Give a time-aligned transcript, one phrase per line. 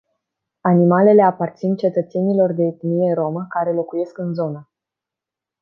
[0.61, 4.69] Animalele aparțin cetățenilor de etnie rromă care locuiesc în zonă.